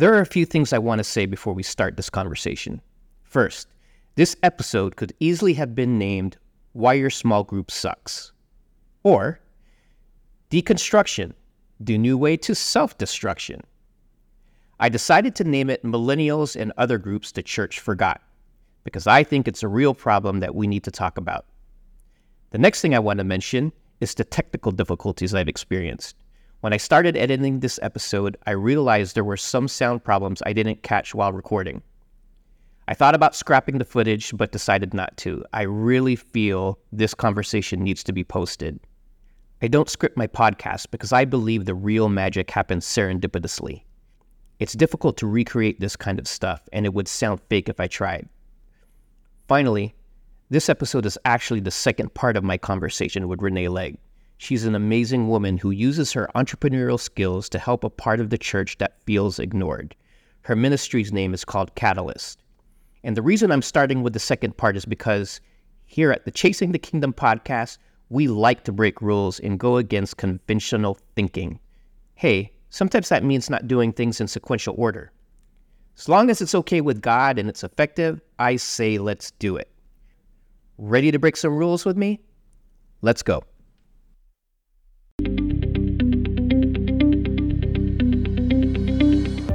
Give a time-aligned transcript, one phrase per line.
[0.00, 2.80] There are a few things I want to say before we start this conversation.
[3.22, 3.68] First,
[4.14, 6.38] this episode could easily have been named
[6.72, 8.32] Why Your Small Group Sucks,
[9.02, 9.40] or
[10.50, 11.34] Deconstruction
[11.80, 13.60] The New Way to Self Destruction.
[14.78, 18.22] I decided to name it Millennials and Other Groups the Church Forgot
[18.84, 21.44] because I think it's a real problem that we need to talk about.
[22.52, 23.70] The next thing I want to mention
[24.00, 26.16] is the technical difficulties I've experienced.
[26.60, 30.82] When I started editing this episode, I realized there were some sound problems I didn't
[30.82, 31.80] catch while recording.
[32.86, 35.42] I thought about scrapping the footage, but decided not to.
[35.54, 38.78] I really feel this conversation needs to be posted.
[39.62, 43.84] I don't script my podcast because I believe the real magic happens serendipitously.
[44.58, 47.86] It's difficult to recreate this kind of stuff, and it would sound fake if I
[47.86, 48.28] tried.
[49.48, 49.94] Finally,
[50.50, 53.96] this episode is actually the second part of my conversation with Renee Legg.
[54.40, 58.38] She's an amazing woman who uses her entrepreneurial skills to help a part of the
[58.38, 59.94] church that feels ignored.
[60.42, 62.42] Her ministry's name is called Catalyst.
[63.04, 65.40] And the reason I'm starting with the second part is because
[65.84, 67.76] here at the Chasing the Kingdom podcast,
[68.08, 71.60] we like to break rules and go against conventional thinking.
[72.14, 75.12] Hey, Sometimes that means not doing things in sequential order.
[75.98, 79.68] As long as it's okay with God and it's effective, I say let's do it.
[80.78, 82.20] Ready to break some rules with me?
[83.02, 83.42] Let's go.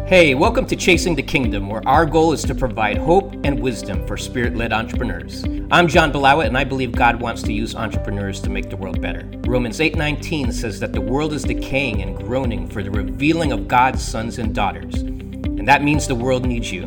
[0.08, 4.06] Hey, welcome to Chasing the Kingdom, where our goal is to provide hope and wisdom
[4.06, 5.44] for spirit led entrepreneurs.
[5.72, 9.02] I'm John Balawit, and I believe God wants to use entrepreneurs to make the world
[9.02, 9.28] better.
[9.48, 14.03] Romans 8:19 says that the world is decaying and groaning for the revealing of God's
[14.03, 15.02] sons and daughters.
[15.02, 16.83] And that means the world needs you.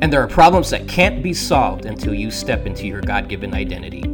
[0.00, 3.52] And there are problems that can't be solved until you step into your God given
[3.52, 4.04] identity.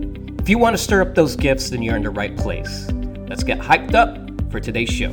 [0.41, 2.89] If you want to stir up those gifts, then you're in the right place.
[3.28, 4.19] Let's get hyped up
[4.51, 5.12] for today's show.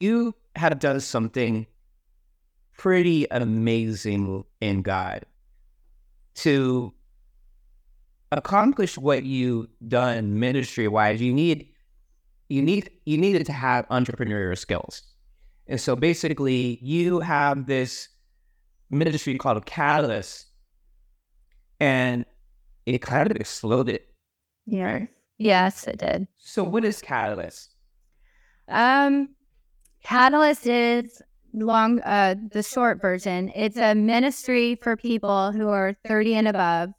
[0.00, 1.66] You have done something
[2.76, 5.24] pretty amazing in God
[6.34, 6.94] to
[8.32, 11.20] accomplish what you've done ministry wise.
[11.20, 11.68] You need
[12.48, 15.02] you need you needed to have entrepreneurial skills,
[15.66, 18.08] and so basically you have this
[18.90, 20.46] ministry called Catalyst,
[21.78, 22.24] and
[22.86, 24.00] it kind of exploded.
[24.66, 25.06] Yeah.
[25.38, 26.26] Yes, it did.
[26.38, 27.70] So what is Catalyst?
[28.68, 29.30] Um,
[30.02, 31.22] Catalyst is
[31.52, 33.50] long uh the short version.
[33.54, 36.90] It's a ministry for people who are 30 and above,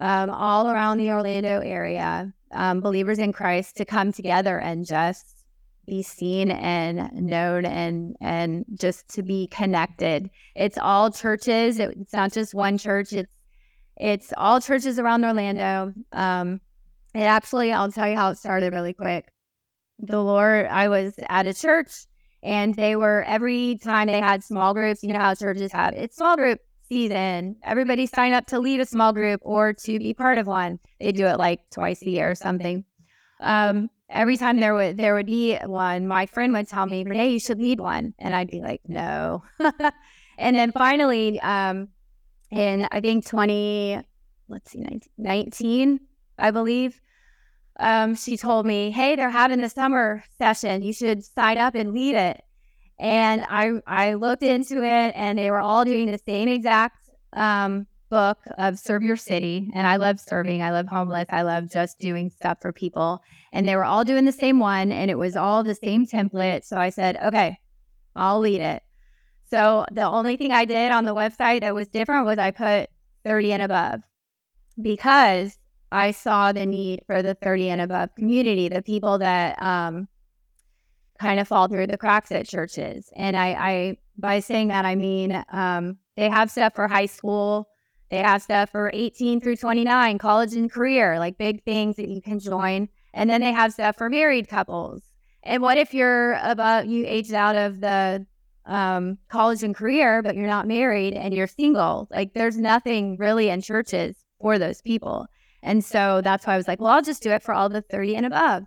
[0.00, 5.44] um, all around the Orlando area, um, believers in Christ to come together and just
[5.86, 10.30] be seen and known and and just to be connected.
[10.54, 11.78] It's all churches.
[11.78, 13.12] It's not just one church.
[13.12, 13.32] It's
[13.96, 15.92] it's all churches around Orlando.
[16.12, 16.60] Um,
[17.14, 19.32] it absolutely, I'll tell you how it started really quick
[19.98, 22.06] the Lord, I was at a church
[22.42, 26.16] and they were every time they had small groups, you know how churches have it's
[26.16, 27.56] small group season.
[27.64, 30.78] Everybody sign up to lead a small group or to be part of one.
[31.00, 32.84] They do it like twice a year or something.
[33.40, 37.30] Um, every time there would there would be one, my friend would tell me, Renee,
[37.30, 38.14] you should lead one.
[38.18, 39.42] And I'd be like, no.
[40.38, 41.88] and then finally, um,
[42.50, 44.00] in I think 20,
[44.48, 46.00] let's see, 19, 19
[46.38, 47.00] I believe,
[47.78, 50.82] um, she told me, "Hey, they're having a summer session.
[50.82, 52.42] You should sign up and lead it."
[52.98, 56.96] And I I looked into it, and they were all doing the same exact
[57.32, 59.70] um, book of serve your city.
[59.74, 60.62] And I love serving.
[60.62, 61.26] I love homeless.
[61.30, 63.22] I love just doing stuff for people.
[63.52, 66.64] And they were all doing the same one, and it was all the same template.
[66.64, 67.58] So I said, "Okay,
[68.16, 68.82] I'll lead it."
[69.50, 72.90] So the only thing I did on the website that was different was I put
[73.24, 74.00] 30 and above
[74.80, 75.58] because
[75.90, 80.08] I saw the need for the 30 and above community, the people that um,
[81.18, 83.10] kind of fall through the cracks at churches.
[83.16, 87.68] And I, I by saying that, I mean um, they have stuff for high school,
[88.10, 92.20] they have stuff for 18 through 29, college and career, like big things that you
[92.22, 92.88] can join.
[93.14, 95.02] And then they have stuff for married couples.
[95.42, 98.26] And what if you're about you aged out of the
[98.66, 102.08] um, college and career, but you're not married and you're single?
[102.10, 105.26] Like there's nothing really in churches for those people.
[105.62, 107.82] And so that's why I was like, well, I'll just do it for all the
[107.82, 108.64] 30 and above.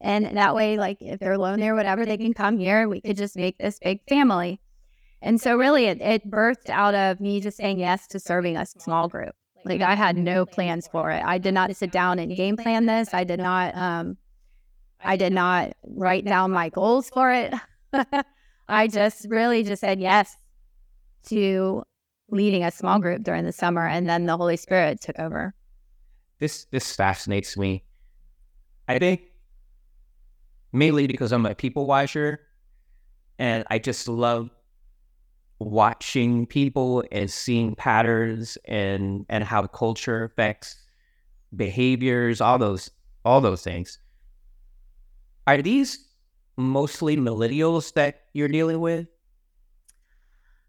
[0.00, 2.88] And that way, like if they're lonely or whatever, they can come here.
[2.88, 4.60] We could just make this big family.
[5.22, 8.66] And so really it, it birthed out of me just saying yes to serving a
[8.66, 9.34] small group.
[9.64, 11.22] Like I had no plans for it.
[11.24, 13.12] I did not sit down and game plan this.
[13.12, 14.16] I did not um
[15.02, 17.52] I did not write down my goals for it.
[18.68, 20.36] I just really just said yes
[21.28, 21.82] to
[22.30, 25.54] leading a small group during the summer and then the Holy Spirit took over.
[26.38, 27.84] This this fascinates me.
[28.88, 29.22] I think
[30.72, 32.40] mainly because I'm a people watcher,
[33.38, 34.50] and I just love
[35.58, 40.76] watching people and seeing patterns and and how culture affects
[41.54, 42.90] behaviors, all those
[43.24, 43.98] all those things.
[45.46, 46.08] Are these
[46.56, 49.06] mostly millennials that you're dealing with?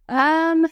[0.09, 0.67] Um,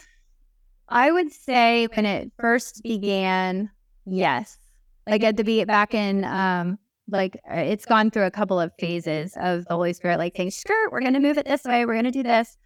[0.88, 3.70] I would say when it first began,
[4.06, 4.58] yes.
[5.08, 8.72] Like at the be back in um like uh, it's gone through a couple of
[8.80, 11.86] phases of the Holy Spirit like saying, "Sure, we're going to move it this way.
[11.86, 12.58] We're going to do this."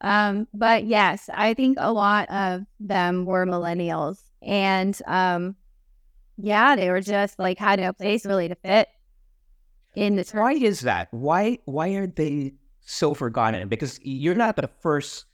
[0.00, 5.56] Um, but yes, I think a lot of them were millennials, and um,
[6.36, 8.88] yeah, they were just like had no place really to fit
[9.96, 10.34] in the church.
[10.34, 11.08] Why is that?
[11.10, 13.68] Why why are they so forgotten?
[13.68, 15.24] Because you're not the first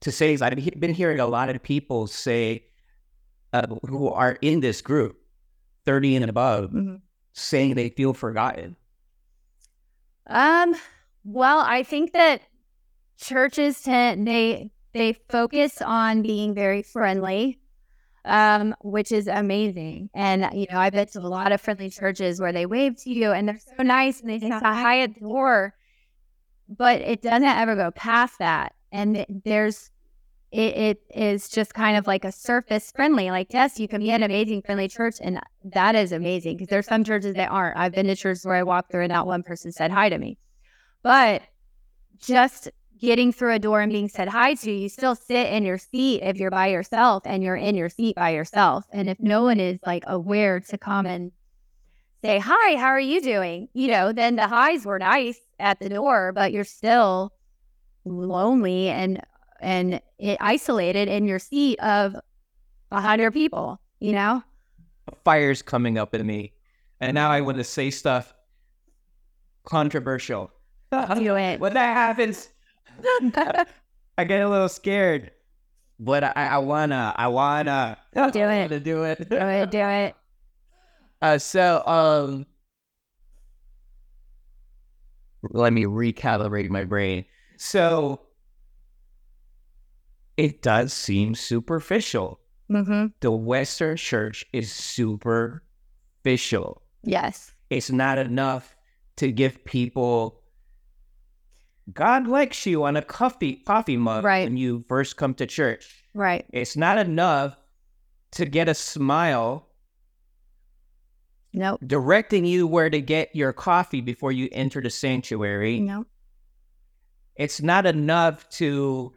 [0.00, 0.36] to say.
[0.40, 2.66] I've been hearing a lot of people say
[3.52, 5.19] uh, who are in this group,
[5.90, 6.96] thirty and above, mm-hmm.
[7.32, 8.76] saying they feel forgotten.
[10.26, 10.74] Um.
[11.24, 12.42] Well, I think that
[13.18, 17.60] churches tend they they focus on being very friendly
[18.24, 20.10] um, which is amazing.
[20.14, 23.10] And you know, I've been to a lot of friendly churches where they wave to
[23.10, 25.74] you and they're so nice and they say hi at the door,
[26.68, 28.74] but it doesn't ever go past that.
[28.92, 29.89] And there's
[30.52, 33.30] it, it is just kind of like a surface friendly.
[33.30, 36.86] Like, yes, you can be an amazing friendly church, and that is amazing because there's
[36.86, 37.76] some churches that aren't.
[37.76, 40.18] I've been to churches where I walked through and not one person said hi to
[40.18, 40.38] me,
[41.02, 41.42] but
[42.18, 42.68] just
[43.00, 46.20] getting through a door and being said hi to, you still sit in your seat
[46.22, 48.84] if you're by yourself and you're in your seat by yourself.
[48.92, 51.32] And if no one is like aware to come and
[52.22, 53.68] say, Hi, how are you doing?
[53.72, 57.32] You know, then the highs were nice at the door, but you're still
[58.04, 59.22] lonely and
[59.60, 62.16] and it isolated in your seat of
[62.90, 64.42] a hundred people, you know?
[65.24, 66.52] Fire's coming up in me.
[67.00, 68.34] And now I want to say stuff
[69.64, 70.50] controversial.
[70.90, 71.60] Do it.
[71.60, 72.48] When that happens,
[74.18, 75.30] I get a little scared,
[75.98, 78.68] but I, I wanna, I wanna do it.
[78.70, 79.28] To do it.
[79.28, 79.70] Do it.
[79.70, 80.14] Do it.
[81.22, 82.46] Uh, so um,
[85.42, 87.24] let me recalibrate my brain.
[87.56, 88.20] So
[90.40, 92.40] it does seem superficial.
[92.70, 93.08] Mm-hmm.
[93.20, 95.60] The Western Church is superficial.
[97.02, 98.74] Yes, it's not enough
[99.16, 100.40] to give people
[101.92, 104.44] God likes you on a coffee coffee mug right.
[104.44, 106.04] when you first come to church.
[106.14, 106.46] Right.
[106.52, 107.56] It's not enough
[108.32, 109.66] to get a smile.
[111.52, 111.80] Nope.
[111.84, 115.80] Directing you where to get your coffee before you enter the sanctuary.
[115.80, 116.06] Nope.
[117.34, 119.12] It's not enough to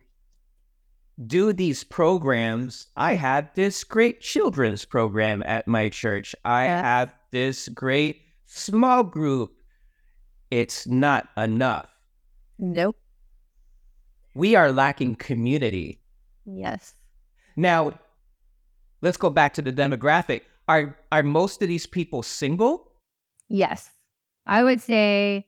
[1.27, 2.88] do these programs.
[2.95, 6.36] I have this great children's program at my church.
[6.44, 6.81] I yeah.
[6.81, 9.51] have this great small group.
[10.51, 11.88] It's not enough.
[12.60, 12.98] Nope.
[14.33, 16.00] We are lacking community.
[16.45, 16.95] Yes.
[17.56, 17.94] Now,
[19.01, 20.42] let's go back to the demographic.
[20.68, 22.92] Are are most of these people single?
[23.50, 23.92] Yes.
[24.45, 25.45] I would say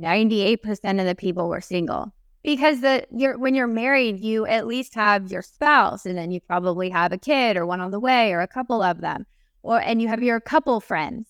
[0.00, 2.12] 98% of the people were single.
[2.42, 6.40] Because the you're when you're married, you at least have your spouse and then you
[6.40, 9.26] probably have a kid or one on the way or a couple of them.
[9.62, 11.28] Or and you have your couple friends.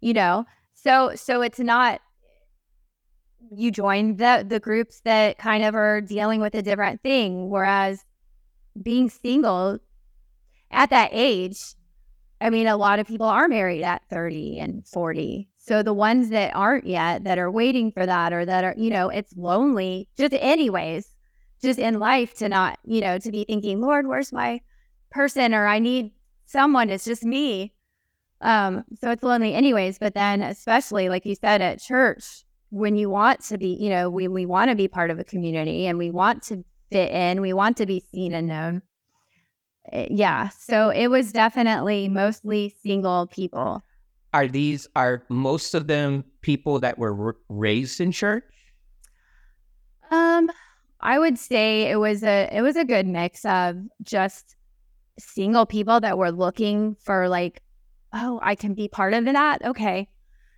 [0.00, 0.46] You know?
[0.74, 2.00] So so it's not
[3.56, 7.48] you join the the groups that kind of are dealing with a different thing.
[7.48, 8.04] Whereas
[8.82, 9.78] being single
[10.70, 11.58] at that age,
[12.40, 15.48] I mean, a lot of people are married at 30 and 40.
[15.66, 18.90] So the ones that aren't yet, that are waiting for that, or that are, you
[18.90, 21.08] know, it's lonely, just anyways,
[21.62, 24.60] just in life to not, you know, to be thinking, Lord, where's my
[25.10, 25.54] person?
[25.54, 26.12] Or I need
[26.44, 26.90] someone.
[26.90, 27.72] It's just me.
[28.42, 29.98] Um, so it's lonely anyways.
[29.98, 34.10] But then, especially like you said at church, when you want to be, you know,
[34.10, 37.40] we, we want to be part of a community and we want to fit in,
[37.40, 38.82] we want to be seen and known.
[39.92, 40.50] Eh, yeah.
[40.50, 43.82] So it was definitely mostly single people.
[44.34, 48.42] Are these, are most of them people that were r- raised in church?
[50.10, 50.50] Um,
[51.00, 54.56] I would say it was a, it was a good mix of just
[55.20, 57.62] single people that were looking for like,
[58.12, 59.64] oh, I can be part of that.
[59.64, 60.08] Okay.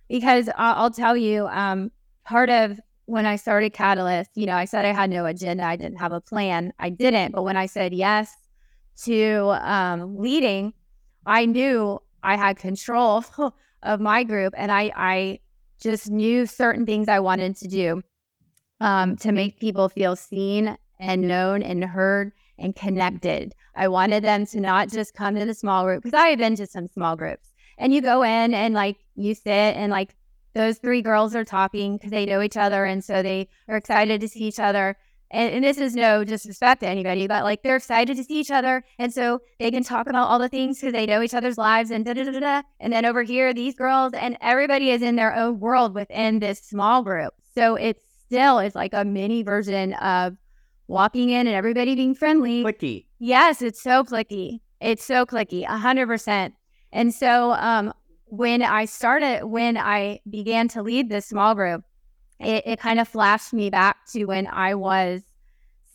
[0.09, 1.91] Because I'll, I'll tell you, um,
[2.25, 5.75] part of when I started Catalyst, you know, I said I had no agenda, I
[5.75, 6.73] didn't have a plan.
[6.79, 7.31] I didn't.
[7.31, 8.35] But when I said yes
[9.03, 10.73] to um, leading,
[11.27, 13.23] I knew I had control
[13.83, 15.39] of my group and I, I
[15.79, 18.01] just knew certain things I wanted to do
[18.79, 23.53] um, to make people feel seen and known and heard and connected.
[23.75, 26.55] I wanted them to not just come to the small group because I had been
[26.55, 30.15] to some small groups And you go in and like you sit and like
[30.53, 34.21] those three girls are talking because they know each other and so they are excited
[34.21, 34.97] to see each other.
[35.31, 38.51] And, and, this is no disrespect to anybody, but like they're excited to see each
[38.51, 38.83] other.
[38.97, 41.91] And so they can talk about all the things because they know each other's lives
[41.91, 42.61] and da da da da.
[42.79, 46.59] And then over here, these girls and everybody is in their own world within this
[46.59, 47.33] small group.
[47.55, 50.37] So it still is like a mini version of
[50.87, 52.63] walking in and everybody being friendly.
[52.63, 53.05] Clicky.
[53.19, 54.61] Yes, it's so clicky.
[54.79, 56.53] It's so clicky, a hundred percent.
[56.91, 57.93] And so um,
[58.25, 61.83] when I started, when I began to lead this small group,
[62.39, 65.21] it, it kind of flashed me back to when I was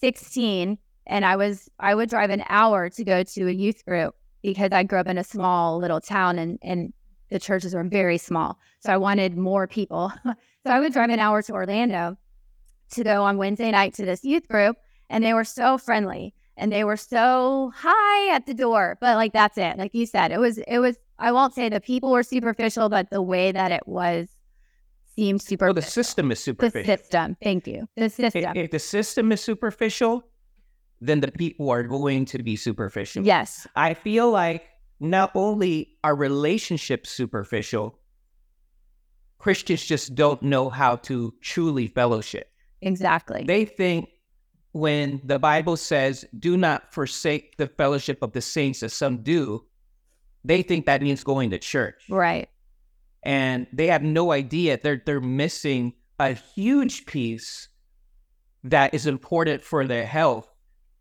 [0.00, 4.14] 16 and I was I would drive an hour to go to a youth group
[4.42, 6.92] because I grew up in a small little town and and
[7.30, 8.58] the churches were very small.
[8.80, 10.12] So I wanted more people.
[10.24, 10.34] so
[10.66, 12.18] I would drive an hour to Orlando
[12.90, 14.76] to go on Wednesday night to this youth group
[15.08, 18.98] and they were so friendly and they were so high at the door.
[19.00, 19.78] But like that's it.
[19.78, 23.10] Like you said, it was it was I won't say the people were superficial, but
[23.10, 24.28] the way that it was
[25.14, 25.68] seemed super.
[25.68, 26.82] Oh, the system is superficial.
[26.82, 27.36] The system.
[27.42, 27.88] Thank you.
[27.96, 28.44] The system.
[28.44, 30.24] If, if the system is superficial,
[31.00, 33.24] then the people are going to be superficial.
[33.24, 33.66] Yes.
[33.76, 34.64] I feel like
[35.00, 37.98] not only are relationships superficial,
[39.38, 42.48] Christians just don't know how to truly fellowship.
[42.80, 43.44] Exactly.
[43.44, 44.08] They think
[44.72, 49.64] when the Bible says, do not forsake the fellowship of the saints as some do,
[50.44, 52.04] they think that means going to church.
[52.08, 52.48] Right.
[53.22, 57.68] And they have no idea they're they're missing a huge piece
[58.64, 60.48] that is important for their health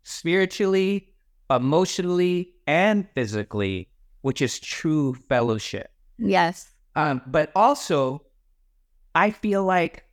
[0.02, 1.08] spiritually,
[1.50, 3.88] emotionally, and physically,
[4.22, 5.90] which is true fellowship.
[6.18, 6.70] Yes.
[6.96, 8.22] Um, but also,
[9.14, 10.04] I feel like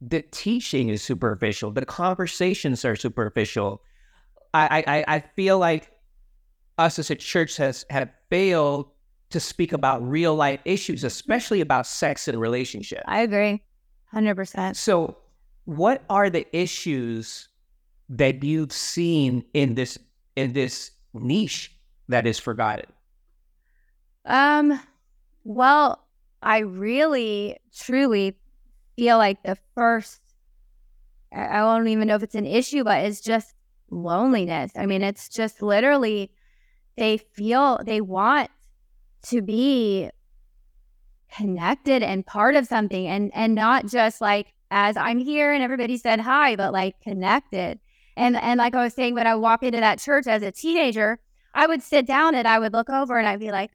[0.00, 3.82] the teaching is superficial, the conversations are superficial.
[4.52, 5.90] I, I, I feel like
[6.78, 8.90] us as a church has have failed
[9.30, 13.02] to speak about real life issues, especially about sex and relationship.
[13.06, 13.62] I agree,
[14.06, 14.76] hundred percent.
[14.76, 15.16] So,
[15.64, 17.48] what are the issues
[18.08, 19.98] that you've seen in this
[20.36, 21.72] in this niche
[22.08, 22.86] that is forgotten?
[24.24, 24.80] Um,
[25.44, 26.04] well,
[26.42, 28.36] I really, truly
[28.96, 30.20] feel like the first,
[31.32, 33.54] I don't even know if it's an issue, but it's just
[33.90, 34.72] loneliness.
[34.76, 36.30] I mean, it's just literally,
[36.96, 38.50] they feel they want
[39.28, 40.10] to be
[41.34, 45.96] connected and part of something and and not just like as I'm here and everybody
[45.96, 47.78] said hi, but like connected.
[48.16, 51.18] And and like I was saying, when I walk into that church as a teenager,
[51.54, 53.70] I would sit down and I would look over and I'd be like,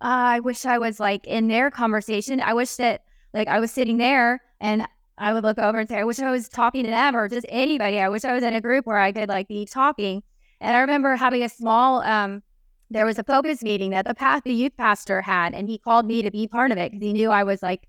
[0.00, 2.40] I wish I was like in their conversation.
[2.40, 3.02] I wish that
[3.34, 4.86] like I was sitting there and
[5.16, 7.46] I would look over and say, I wish I was talking to them or just
[7.48, 7.98] anybody.
[7.98, 10.22] I wish I was in a group where I could like be talking.
[10.60, 12.42] And I remember having a small, um,
[12.90, 16.06] there was a focus meeting that the path the youth pastor had, and he called
[16.06, 17.88] me to be part of it because he knew I was like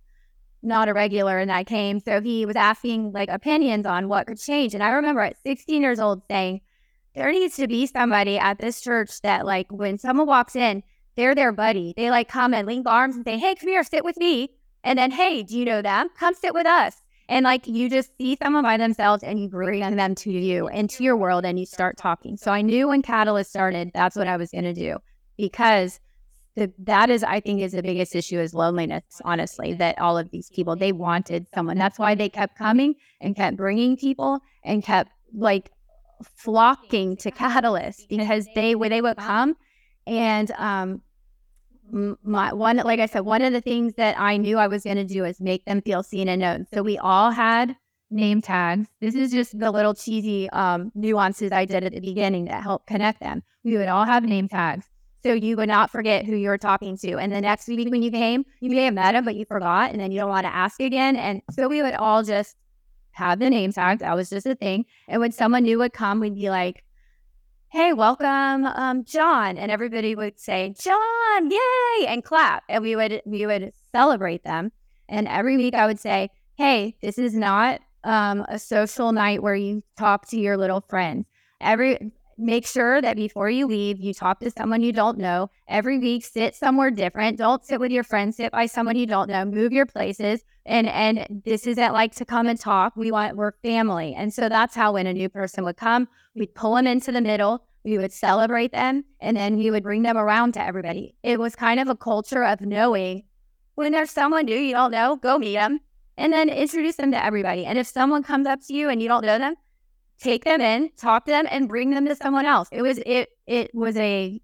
[0.62, 2.00] not a regular and I came.
[2.00, 4.74] So he was asking like opinions on what could change.
[4.74, 6.62] And I remember at 16 years old saying,
[7.15, 10.84] there needs to be somebody at this church that like when someone walks in,
[11.15, 11.94] they're their buddy.
[11.96, 14.50] They like come and link arms and say, Hey, come here, sit with me.
[14.84, 16.10] And then, hey, do you know them?
[16.18, 17.01] Come sit with us.
[17.30, 21.04] And like you just see someone by themselves and you bring them to you into
[21.04, 22.38] your world and you start talking.
[22.38, 24.98] So I knew when Catalyst started, that's what I was going to do
[25.38, 26.00] because
[26.56, 30.32] the, that is, I think, is the biggest issue is loneliness, honestly, that all of
[30.32, 31.78] these people, they wanted someone.
[31.78, 35.72] That's why they kept coming and kept bringing people and kept like
[36.36, 39.56] flocking to Catalyst because they, when they would come
[40.08, 41.04] and um,
[41.91, 44.96] my one like i said one of the things that i knew i was going
[44.96, 46.65] to do is make them feel seen and known.
[46.74, 47.75] So we all had
[48.12, 48.88] name tags.
[49.01, 52.86] This is just the little cheesy um, nuances i did at the beginning that help
[52.86, 53.43] connect them.
[53.63, 54.86] We would all have name tags.
[55.22, 57.17] So you would not forget who you were talking to.
[57.17, 59.91] And the next week when you came you may have met him but you forgot
[59.91, 61.15] and then you don't want to ask again.
[61.15, 62.55] And so we would all just
[63.12, 64.01] have the name tags.
[64.01, 64.86] That was just a thing.
[65.08, 66.84] And when someone new would come we'd be like
[67.72, 69.58] hey, welcome, um, John.
[69.58, 72.64] And everybody would say, John, yay, and clap.
[72.68, 74.72] And we would we would celebrate them.
[75.08, 79.56] And every week I would say, hey, this is not um, a social night where
[79.56, 81.26] you talk to your little friends.
[81.62, 85.51] Every make sure that before you leave, you talk to someone you don't know.
[85.67, 87.38] Every week, sit somewhere different.
[87.38, 88.38] Don't sit with your friends.
[88.38, 89.46] Sit by someone you don't know.
[89.46, 90.41] Move your places.
[90.65, 92.96] And and this isn't like to come and talk.
[92.96, 94.13] We want we're family.
[94.15, 97.22] And so that's how when a new person would come, we'd pull them into the
[97.22, 97.65] middle.
[97.84, 101.15] We would celebrate them, and then we would bring them around to everybody.
[101.24, 103.24] It was kind of a culture of knowing
[103.75, 105.79] when there's someone new you don't know, go meet them,
[106.17, 107.65] and then introduce them to everybody.
[107.65, 109.55] And if someone comes up to you and you don't know them,
[110.22, 112.68] take them in, talk to them, and bring them to someone else.
[112.72, 114.42] It was it it was a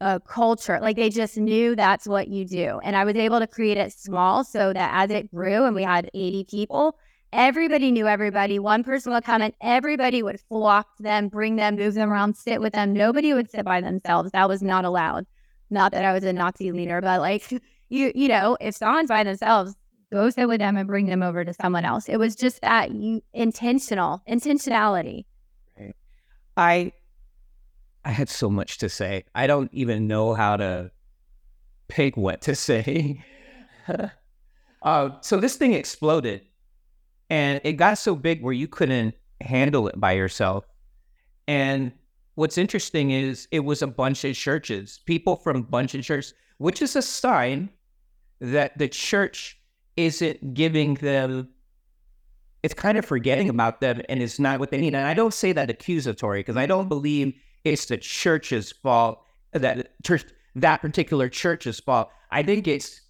[0.00, 0.78] a culture.
[0.80, 2.80] Like they just knew that's what you do.
[2.82, 5.82] And I was able to create it small so that as it grew and we
[5.82, 6.96] had 80 people,
[7.32, 8.58] everybody knew everybody.
[8.58, 12.36] One person would come and everybody would flock to them, bring them, move them around,
[12.36, 12.92] sit with them.
[12.92, 14.30] Nobody would sit by themselves.
[14.32, 15.26] That was not allowed.
[15.70, 17.50] Not that I was a Nazi leader, but like
[17.88, 19.74] you, you know, if someone's by themselves,
[20.10, 22.08] go sit with them and bring them over to someone else.
[22.08, 22.90] It was just that
[23.32, 25.24] intentional, intentionality.
[26.56, 26.92] I
[28.04, 29.24] I had so much to say.
[29.34, 30.90] I don't even know how to
[31.88, 33.22] pick what to say.
[34.82, 36.42] uh, so this thing exploded
[37.30, 40.64] and it got so big where you couldn't handle it by yourself.
[41.46, 41.92] And
[42.34, 46.34] what's interesting is it was a bunch of churches, people from a bunch of churches,
[46.58, 47.68] which is a sign
[48.40, 49.57] that the church
[49.98, 51.48] isn't giving them
[52.62, 54.94] it's kind of forgetting about them and it's not what they need.
[54.94, 59.92] And I don't say that accusatory because I don't believe it's the church's fault that
[60.04, 60.24] church
[60.56, 62.10] that particular church's fault.
[62.30, 63.00] I think it's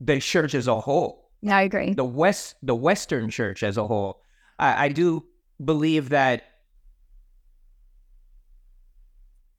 [0.00, 1.30] the church as a whole.
[1.42, 1.94] Yeah, I agree.
[1.94, 4.22] The west the Western church as a whole.
[4.58, 5.24] I, I do
[5.64, 6.42] believe that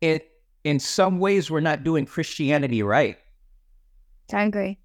[0.01, 0.29] it
[0.63, 3.17] in some ways we're not doing Christianity right.
[4.33, 4.80] I agree.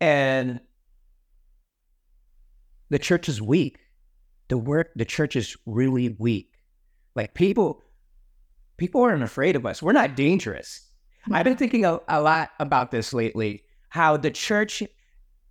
[0.00, 0.60] And
[2.88, 3.78] the church is weak.
[4.48, 6.54] The work the church is really weak.
[7.14, 7.82] Like people
[8.76, 9.82] people aren't afraid of us.
[9.82, 10.88] We're not dangerous.
[11.30, 11.58] I've been mm-hmm.
[11.58, 13.62] thinking a, a lot about this lately.
[13.90, 14.82] How the church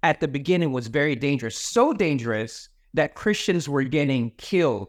[0.04, 4.88] at the beginning was very dangerous, so dangerous that Christians were getting killed,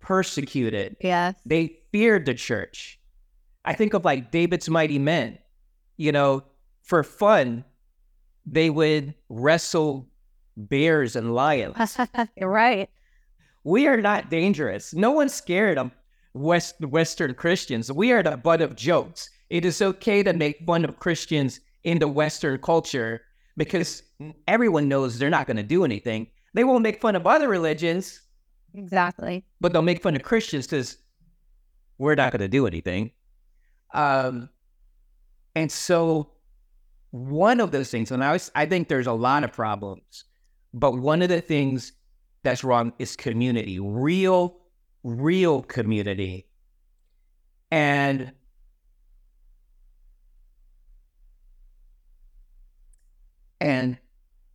[0.00, 0.96] persecuted.
[1.00, 1.32] Yeah.
[1.46, 3.00] They feared the church.
[3.64, 5.38] I think of like David's mighty men.
[5.96, 6.44] You know,
[6.82, 7.64] for fun,
[8.46, 10.08] they would wrestle
[10.56, 11.96] bears and lions.
[12.36, 12.90] You're right.
[13.64, 14.92] We are not dangerous.
[14.92, 15.92] No one's scared of
[16.34, 17.92] West Western Christians.
[17.92, 19.30] We are the butt of jokes.
[19.50, 23.22] It is okay to make fun of Christians in the Western culture
[23.56, 24.02] because
[24.48, 26.28] everyone knows they're not going to do anything.
[26.54, 28.20] They won't make fun of other religions.
[28.74, 29.44] Exactly.
[29.60, 30.96] But they'll make fun of Christians because
[31.98, 33.10] we're not going to do anything.
[33.94, 34.48] Um,
[35.54, 36.31] and so
[37.12, 40.24] one of those things, and I, was, I think there's a lot of problems,
[40.74, 41.92] but one of the things
[42.42, 44.56] that's wrong is community, real,
[45.04, 46.48] real community.
[47.70, 48.32] And
[53.60, 53.96] and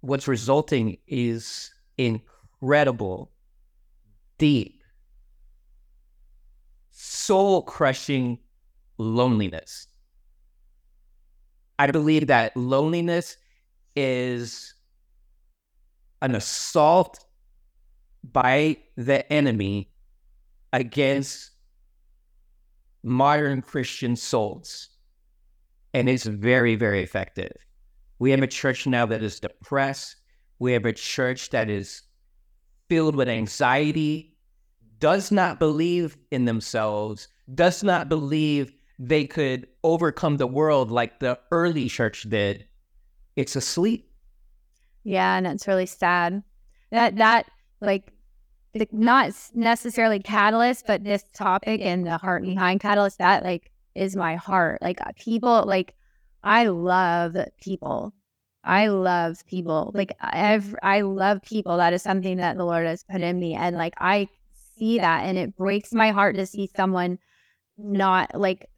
[0.02, 3.32] what's resulting is incredible,
[4.38, 4.82] deep,
[6.92, 8.40] soul crushing
[8.98, 9.88] loneliness.
[11.80, 13.38] I believe that loneliness
[13.96, 14.74] is
[16.22, 17.24] an assault
[18.24, 19.92] by the enemy
[20.74, 21.52] against
[23.04, 24.90] modern Christian souls.
[25.94, 27.54] And it's very, very effective.
[28.20, 30.16] We have a church now that is depressed.
[30.60, 32.02] We have a church that is
[32.90, 34.36] filled with anxiety,
[35.00, 41.40] does not believe in themselves, does not believe they could overcome the world like the
[41.52, 42.66] early church did.
[43.36, 44.12] It's asleep.
[45.04, 46.44] Yeah, and it's really sad.
[46.92, 48.12] That that like
[48.74, 54.16] the, not necessarily catalyst, but this topic and the heart behind catalyst that like is
[54.16, 54.82] my heart.
[54.82, 55.94] Like uh, people, like
[56.44, 58.14] I love people.
[58.64, 59.92] I love people.
[59.94, 61.78] Like I've, I love people.
[61.78, 64.28] That is something that the Lord has put in me, and like I
[64.78, 67.20] see that, and it breaks my heart to see someone
[67.78, 68.70] not like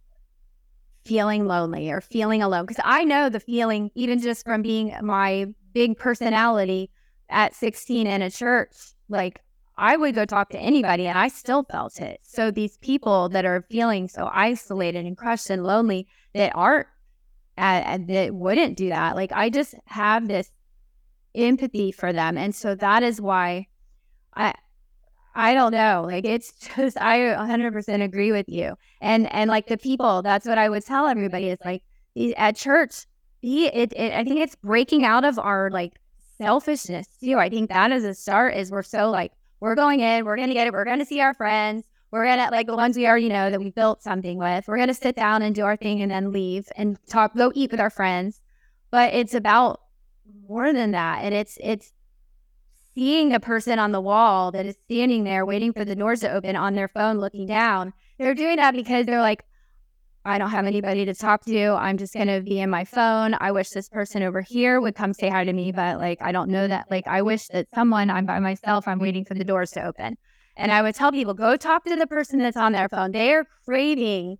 [1.06, 5.48] feeling lonely or feeling alone because I know the feeling even just from being my
[5.74, 6.92] big personality
[7.30, 8.76] at 16 in a church.
[9.08, 9.42] Like
[9.78, 12.20] I would go talk to anybody and I still felt it.
[12.24, 16.88] So these people that are feeling so isolated and crushed and lonely that aren't
[17.58, 19.16] uh, that wouldn't do that.
[19.16, 20.52] Like I just have this
[21.36, 22.38] empathy for them.
[22.38, 23.68] And so that is why
[24.34, 24.54] I
[25.36, 26.04] I don't know.
[26.06, 28.76] Like it's just I 100% agree with you.
[29.02, 31.84] And and like the people, that's what I would tell everybody is like
[32.38, 33.06] at church,
[33.42, 35.94] be it, it I think it's breaking out of our like
[36.38, 37.38] selfishness too.
[37.38, 40.48] I think that is a start is we're so like we're going in, we're going
[40.48, 42.98] to get it, we're going to see our friends, we're going to like the ones
[42.98, 44.68] we already know that we built something with.
[44.68, 47.52] We're going to sit down and do our thing and then leave and talk, go
[47.54, 48.42] eat with our friends.
[48.92, 49.82] But it's about
[50.48, 51.24] more than that.
[51.24, 51.94] And it's, it's,
[52.95, 56.32] seeing a person on the wall that is standing there waiting for the doors to
[56.32, 59.43] open on their phone looking down they're doing that because they're like
[60.25, 61.69] I don't have anybody to talk to.
[61.69, 63.36] I'm just going to be in my phone.
[63.39, 66.32] I wish this person over here would come say hi to me, but like, I
[66.32, 66.91] don't know that.
[66.91, 70.17] Like, I wish that someone, I'm by myself, I'm waiting for the doors to open.
[70.58, 73.12] And I would tell people, go talk to the person that's on their phone.
[73.12, 74.39] They are craving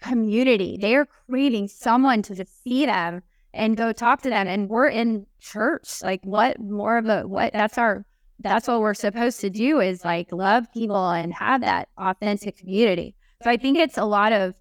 [0.00, 0.78] community.
[0.80, 3.22] They are creating someone to just see them
[3.56, 4.46] and go talk to them.
[4.46, 6.02] And we're in church.
[6.02, 8.04] Like what more of a what that's our
[8.40, 13.14] that's what we're supposed to do is like love people and have that authentic community.
[13.42, 14.54] So I think it's a lot of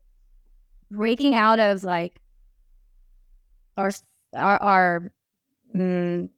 [0.91, 2.19] breaking out of like
[3.77, 3.91] our
[4.34, 5.12] our, our
[5.75, 6.29] mm,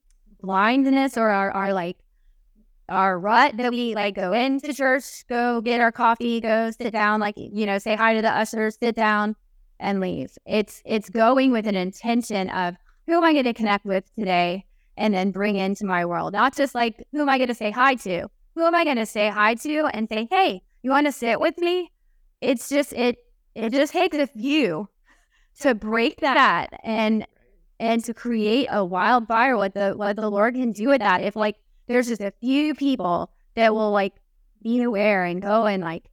[0.42, 1.98] blindness or our, our like
[2.90, 7.20] our rut that we like go into church, go get our coffee, go sit down,
[7.20, 9.36] like you know, say hi to the ushers, sit down,
[9.80, 10.38] and leave.
[10.46, 14.66] It's it's going with an intention of who am I going to connect with today,
[14.98, 16.34] and then bring into my world.
[16.34, 18.98] Not just like who am I going to say hi to, who am I going
[18.98, 21.92] to say hi to, and say, hey, you want to sit with me?
[22.42, 23.18] It's just it
[23.56, 24.90] it just takes a few
[25.62, 27.26] to break that and
[27.80, 29.58] and to create a wildfire.
[29.58, 31.56] What the what the Lord can do with that if like
[31.88, 34.14] there's just a few people that will like
[34.62, 36.06] be aware and go and like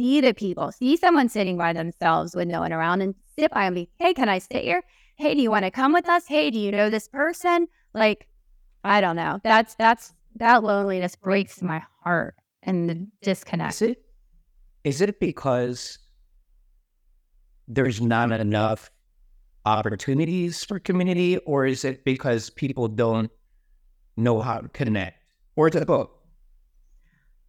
[0.00, 3.64] see the people, see someone sitting by themselves with no one around and sit by
[3.64, 4.82] and be, hey, can I sit here?
[5.16, 6.26] Hey, do you want to come with us?
[6.26, 7.68] Hey, do you know this person?
[7.92, 8.26] Like,
[8.82, 9.40] I don't know.
[9.44, 13.74] That's that's that loneliness breaks my heart and the disconnect.
[13.74, 14.02] Is it
[14.84, 15.98] is it because
[17.68, 18.90] there's not enough
[19.66, 23.30] opportunities for community, or is it because people don't
[24.16, 25.18] know how to connect,
[25.56, 26.08] or is it both?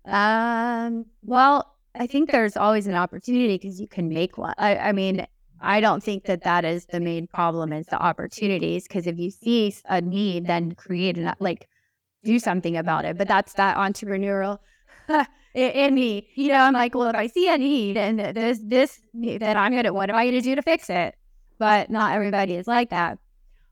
[0.03, 1.05] Um.
[1.23, 4.53] Well, I think there's always an opportunity because you can make one.
[4.57, 5.25] I, I mean,
[5.59, 7.73] I don't think that that is the main problem.
[7.73, 11.67] is the opportunities because if you see a need, then create an like
[12.23, 13.17] do something about it.
[13.17, 14.59] But that's that entrepreneurial
[15.53, 16.29] in me.
[16.35, 19.75] You know, I'm like, well, if I see a need and this this then I'm
[19.75, 21.15] gonna what am I gonna do to fix it?
[21.59, 23.19] But not everybody is like that.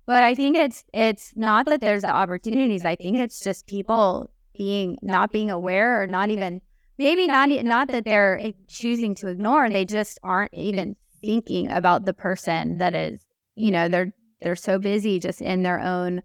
[0.05, 2.83] But I think it's it's not that there's the opportunities.
[2.85, 6.61] I think it's just people being not being aware or not even
[6.99, 9.69] maybe not not that they're choosing to ignore.
[9.69, 13.25] They just aren't even thinking about the person that is.
[13.55, 16.21] You know, they're they're so busy just in their own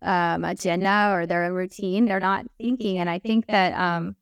[0.00, 2.06] um, agenda or their routine.
[2.06, 4.16] They're not thinking, and I think that, um,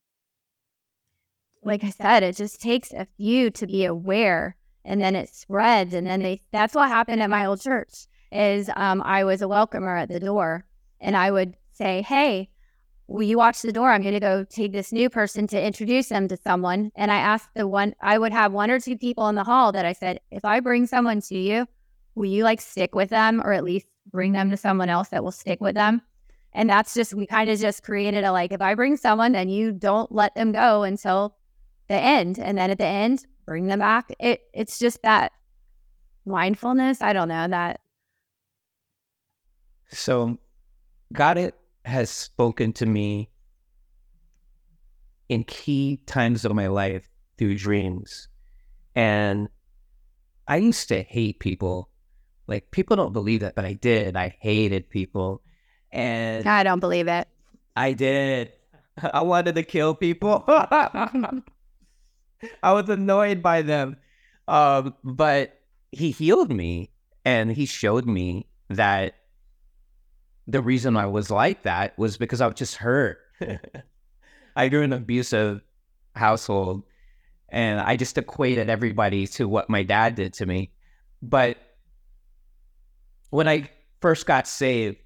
[1.62, 5.94] like I said, it just takes a few to be aware and then it spreads
[5.94, 9.48] and then they that's what happened at my old church is um, i was a
[9.48, 10.64] welcomer at the door
[11.00, 12.48] and i would say hey
[13.18, 16.28] you watch the door i'm going to go take this new person to introduce them
[16.28, 19.34] to someone and i asked the one i would have one or two people in
[19.34, 21.66] the hall that i said if i bring someone to you
[22.14, 25.24] will you like stick with them or at least bring them to someone else that
[25.24, 26.00] will stick with them
[26.52, 29.48] and that's just we kind of just created a like if i bring someone then
[29.48, 31.36] you don't let them go until
[31.88, 34.14] the end and then at the end bring them back.
[34.20, 35.32] It it's just that
[36.24, 37.02] mindfulness.
[37.02, 37.80] I don't know that.
[39.88, 40.38] So,
[41.12, 41.56] got it
[41.90, 43.30] has spoken to me
[45.28, 48.28] in key times of my life through dreams,
[48.94, 49.48] and
[50.48, 51.88] I used to hate people.
[52.46, 54.16] Like people don't believe that, but I did.
[54.16, 55.42] I hated people,
[55.92, 57.28] and I don't believe it.
[57.76, 58.52] I did.
[59.12, 60.44] I wanted to kill people.
[60.48, 61.42] I
[62.72, 63.96] was annoyed by them.
[64.48, 65.60] Um, but
[65.92, 66.90] he healed me
[67.24, 69.14] and he showed me that
[70.50, 73.18] the reason I was like that was because I was just hurt.
[74.56, 75.62] I grew in an abusive
[76.14, 76.82] household
[77.48, 80.70] and I just equated everybody to what my dad did to me.
[81.22, 81.56] But
[83.30, 84.96] when I first got saved,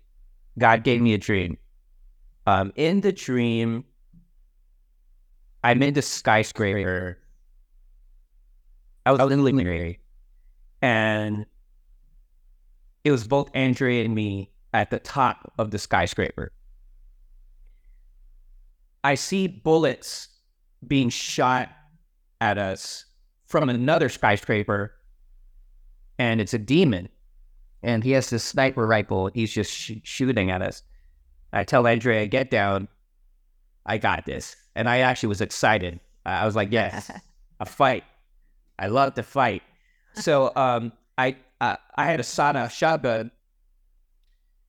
[0.59, 1.59] God gave me a dream.
[2.47, 3.85] Um, in the dream,
[5.63, 7.19] I'm in the skyscraper
[9.07, 9.97] I was, in living area,
[10.81, 11.45] and
[13.03, 16.53] it was both Andrea and me at the top of the skyscraper.
[19.05, 20.29] I see bullets
[20.87, 21.71] being shot
[22.41, 23.07] at us
[23.47, 24.93] from another skyscraper,
[26.19, 27.09] and it's a demon.
[27.83, 29.31] And he has this sniper rifle.
[29.33, 30.83] He's just sh- shooting at us.
[31.53, 32.89] I tell Andrea, get down.
[33.87, 34.57] I got this.
[34.75, 36.01] And I actually was excited.
[36.27, 37.11] I was like, yes,
[37.61, 38.05] a fight.
[38.79, 39.63] I love to fight.
[40.15, 43.31] So um, I uh, I had a Sada shotgun,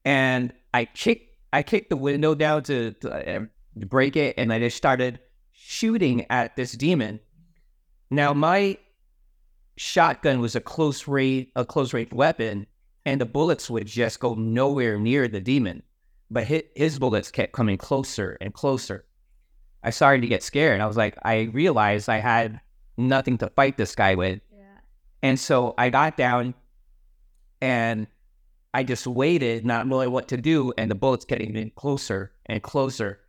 [0.06, 3.40] and I kicked I kicked the window down to, to, uh,
[3.74, 5.18] break it, and I just started
[5.52, 7.20] shooting at this demon.
[8.10, 8.78] Now my
[9.76, 12.66] shotgun was a close range a close range weapon,
[13.04, 15.82] and the bullets would just go nowhere near the demon,
[16.30, 19.04] but his, his bullets kept coming closer and closer.
[19.82, 20.80] I started to get scared.
[20.80, 22.60] I was like, I realized I had
[22.96, 24.40] nothing to fight this guy with.
[24.52, 24.64] Yeah.
[25.22, 26.54] And so I got down
[27.60, 28.08] and
[28.76, 32.62] I just waited, not knowing what to do, and the bullets getting in closer and
[32.62, 33.20] closer.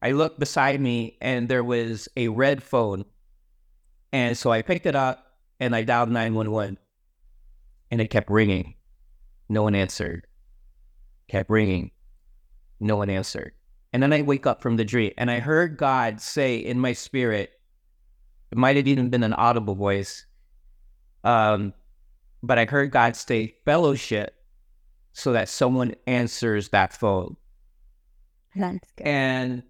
[0.00, 3.04] I looked beside me and there was a red phone
[4.10, 6.78] And so I picked it up and I dialed 911
[7.90, 8.76] and it kept ringing.
[9.50, 10.26] No one answered.
[11.28, 11.90] Kept ringing.
[12.80, 13.52] No one answered.
[13.92, 16.94] And then I wake up from the dream and I heard God say in my
[16.94, 17.50] spirit,
[18.50, 20.24] it might have even been an audible voice,
[21.22, 21.74] um,
[22.42, 24.35] but I heard God say fellowship
[25.16, 27.36] so that someone answers that phone.
[28.54, 29.06] That's good.
[29.06, 29.62] And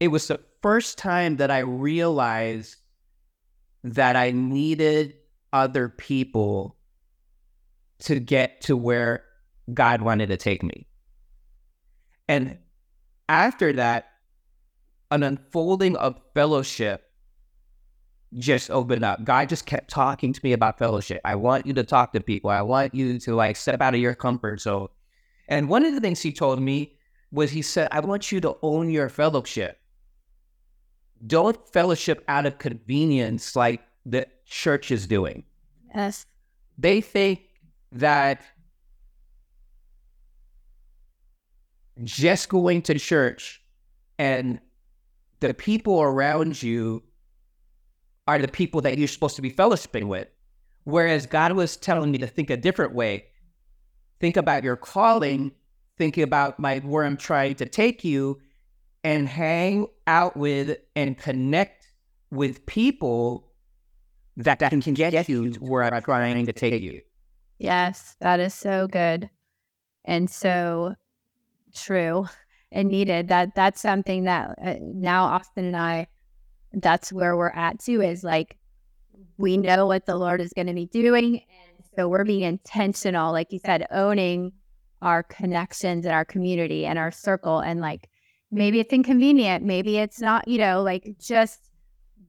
[0.00, 2.74] it was the first time that I realized
[3.84, 5.14] that I needed
[5.52, 6.76] other people
[8.00, 9.22] to get to where
[9.72, 10.88] God wanted to take me.
[12.26, 12.58] And
[13.28, 14.08] after that,
[15.12, 17.05] an unfolding of fellowship
[18.34, 19.24] just opened up.
[19.24, 21.20] God just kept talking to me about fellowship.
[21.24, 22.50] I want you to talk to people.
[22.50, 24.88] I want you to like step out of your comfort zone.
[25.48, 26.96] And one of the things he told me
[27.30, 29.78] was he said, I want you to own your fellowship.
[31.26, 35.44] Don't fellowship out of convenience like the church is doing.
[35.94, 36.26] Yes.
[36.78, 37.40] They think
[37.92, 38.42] that
[42.04, 43.62] just going to church
[44.18, 44.60] and
[45.40, 47.02] the people around you
[48.26, 50.28] are the people that you're supposed to be fellowshipping with.
[50.84, 53.26] Whereas God was telling me to think a different way.
[54.20, 55.52] Think about your calling,
[55.98, 58.40] think about my where I'm trying to take you,
[59.04, 61.92] and hang out with and connect
[62.30, 63.52] with people
[64.36, 67.00] that, that can get you where I'm trying to take you.
[67.58, 69.30] Yes, that is so good
[70.04, 70.94] and so
[71.74, 72.26] true
[72.70, 73.28] and needed.
[73.28, 76.06] That that's something that uh, now Austin and I,
[76.76, 78.00] that's where we're at too.
[78.00, 78.56] Is like
[79.38, 83.32] we know what the Lord is going to be doing, and so we're being intentional,
[83.32, 84.52] like you said, owning
[85.02, 88.08] our connections and our community and our circle, and like
[88.50, 91.66] maybe it's inconvenient, maybe it's not, you know, like just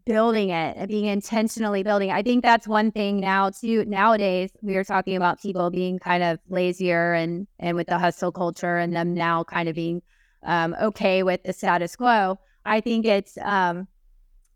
[0.07, 2.11] building it being intentionally building.
[2.11, 3.83] I think that's one thing now too.
[3.85, 8.31] Nowadays, we are talking about people being kind of lazier and and with the hustle
[8.31, 10.01] culture and them now kind of being
[10.43, 12.39] um, okay with the status quo.
[12.65, 13.87] I think it's um,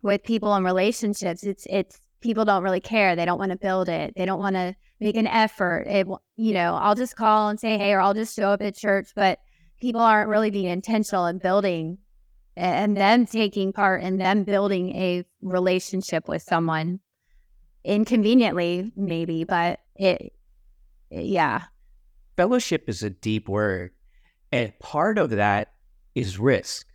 [0.02, 1.44] with people in relationships.
[1.44, 3.16] It's it's people don't really care.
[3.16, 4.14] They don't want to build it.
[4.16, 5.86] They don't want to make an effort.
[5.88, 8.76] It you know I'll just call and say hey, or I'll just show up at
[8.76, 9.40] church, but
[9.80, 11.98] people aren't really being intentional in building
[12.56, 17.00] and then taking part and then building a relationship with someone
[17.84, 20.34] inconveniently maybe but it
[21.10, 21.64] yeah
[22.42, 23.92] Fellowship is a deep word.
[24.52, 25.74] And part of that
[26.16, 26.88] is risk.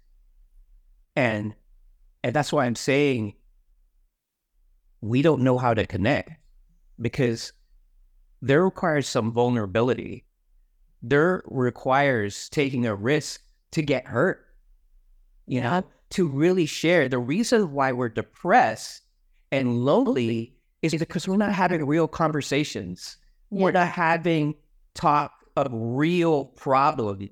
[1.14, 1.55] And
[2.23, 3.35] and that's why I'm saying
[5.01, 6.31] we don't know how to connect
[7.01, 7.53] because
[8.43, 10.25] there requires some vulnerability.
[11.03, 14.47] There requires taking a risk to get hurt
[15.47, 17.09] you know, to really share.
[17.09, 19.03] The reason why we're depressed
[19.53, 23.17] and lonely is because we're not having real conversations.
[23.51, 23.63] Yeah.
[23.63, 24.55] We're not having
[24.95, 27.31] talk of real problems.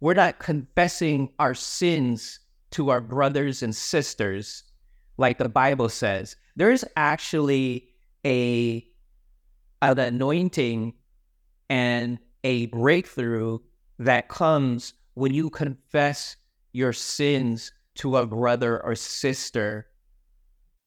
[0.00, 2.40] We're not confessing our sins
[2.72, 4.64] to our brothers and sisters
[5.18, 6.36] like the Bible says.
[6.56, 7.88] There's actually
[8.24, 8.86] a
[9.80, 10.94] an anointing
[11.68, 13.58] and a breakthrough
[13.98, 16.36] that comes when you confess
[16.72, 19.86] your sins to a brother or sister.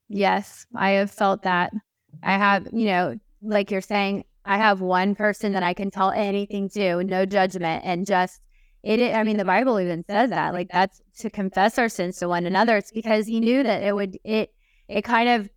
[0.08, 1.74] Yes, I have felt that.
[2.24, 6.12] I have, you know, like you're saying, I have one person that I can tell
[6.12, 8.42] anything to, no judgment, and just
[8.84, 9.16] it.
[9.16, 12.46] I mean, the Bible even says that, like that's to confess our sins to one
[12.46, 12.78] another.
[12.78, 14.54] It's because he knew that it would it
[14.88, 15.50] it kind of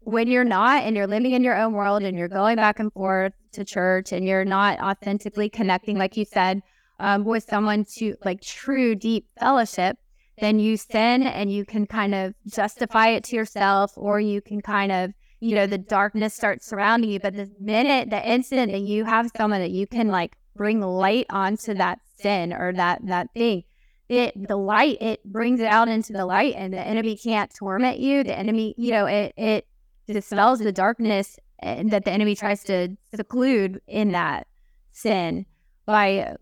[0.00, 2.92] when you're not and you're living in your own world and you're going back and
[2.92, 6.62] forth to church and you're not authentically connecting, like you said,
[6.98, 9.98] um, with someone to like true deep fellowship,
[10.38, 14.60] then you sin and you can kind of justify it to yourself, or you can
[14.60, 17.20] kind of, you know, the darkness starts surrounding you.
[17.20, 21.26] But the minute, the instant that you have someone that you can like bring light
[21.30, 23.64] onto that sin or that that thing,
[24.10, 28.00] it the light it brings it out into the light, and the enemy can't torment
[28.00, 28.24] you.
[28.24, 29.66] The enemy, you know, it it
[30.06, 34.48] dispels the darkness and that the enemy tries to seclude in that
[34.90, 35.46] sin
[35.86, 36.36] by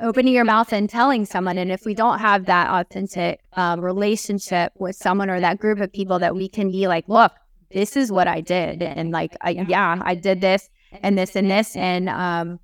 [0.00, 1.58] opening your mouth and telling someone.
[1.58, 5.92] And if we don't have that authentic um, relationship with someone or that group of
[5.92, 7.32] people, that we can be like, look,
[7.70, 10.70] this is what I did, and like, I, yeah, I did this
[11.02, 12.60] and this and this, and um,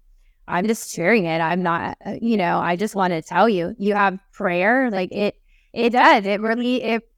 [0.50, 1.40] I'm just sharing it.
[1.40, 5.12] I'm not, uh, you know, I just want to tell you, you have prayer, like
[5.12, 5.36] it,
[5.72, 6.26] it does.
[6.26, 7.08] It really, it,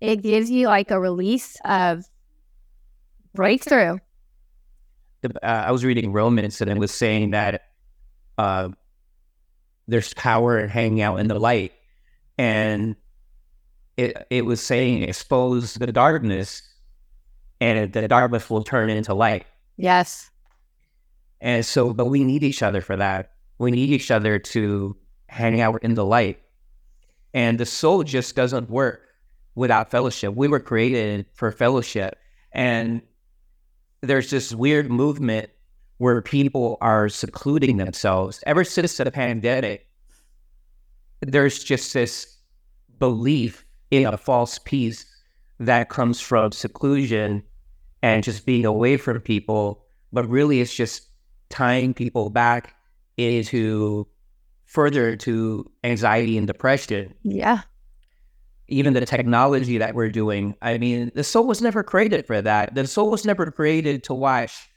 [0.00, 2.04] it gives you like a release of
[3.34, 3.98] breakthrough.
[5.22, 7.64] Uh, I was reading Romans and it was saying that
[8.38, 8.70] uh,
[9.86, 11.72] there's power in hanging out in the light.
[12.38, 12.96] And
[13.98, 16.62] it, it was saying expose the darkness
[17.60, 19.44] and the darkness will turn into light.
[19.76, 20.29] Yes.
[21.40, 23.32] And so, but we need each other for that.
[23.58, 24.96] We need each other to
[25.28, 26.40] hang out in the light.
[27.32, 29.06] And the soul just doesn't work
[29.54, 30.34] without fellowship.
[30.34, 32.18] We were created for fellowship.
[32.52, 33.02] And
[34.00, 35.50] there's this weird movement
[35.98, 38.42] where people are secluding themselves.
[38.46, 39.86] Ever since the pandemic,
[41.20, 42.38] there's just this
[42.98, 45.06] belief in a false peace
[45.58, 47.42] that comes from seclusion
[48.02, 49.84] and just being away from people.
[50.12, 51.09] But really, it's just
[51.50, 52.74] tying people back
[53.16, 54.06] into
[54.64, 57.12] further to anxiety and depression.
[57.22, 57.62] Yeah.
[58.68, 62.74] Even the technology that we're doing, I mean, the soul was never created for that.
[62.74, 64.70] The soul was never created to watch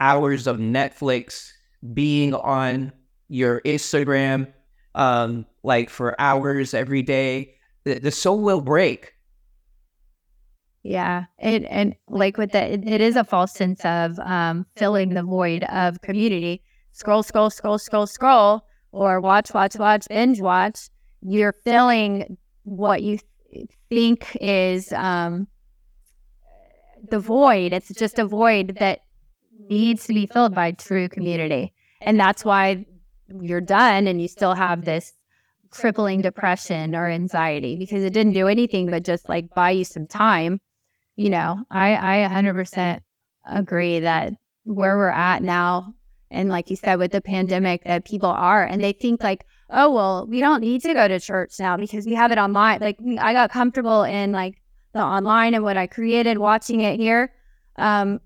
[0.00, 1.50] hours of Netflix,
[1.94, 2.92] being on
[3.28, 4.52] your Instagram,
[4.94, 7.54] um, like for hours every day.
[7.84, 9.14] The, the soul will break.
[10.88, 15.10] Yeah, and and like with that, it, it is a false sense of um, filling
[15.10, 16.62] the void of community.
[16.92, 20.88] Scroll, scroll, scroll, scroll, scroll, or watch, watch, watch, binge watch.
[21.20, 23.18] You're filling what you
[23.52, 25.46] th- think is um,
[27.10, 27.74] the void.
[27.74, 29.00] It's just a void that
[29.68, 32.86] needs to be filled by true community, and that's why
[33.42, 35.12] you're done, and you still have this
[35.68, 40.06] crippling depression or anxiety because it didn't do anything but just like buy you some
[40.06, 40.58] time
[41.18, 43.00] you know, I I 100%
[43.44, 45.92] agree that where we're at now
[46.30, 49.90] and like you said with the pandemic that people are and they think like oh
[49.90, 52.78] well we don't need to go to church now because we have it online.
[52.80, 57.32] Like i got comfortable in like the online and what i created watching it here
[57.76, 58.20] um